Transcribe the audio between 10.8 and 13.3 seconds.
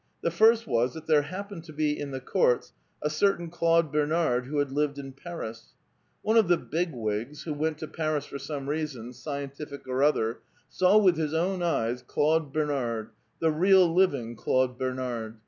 with his own eyes Claude Bernard,—